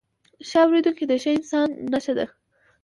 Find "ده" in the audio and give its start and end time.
2.17-2.25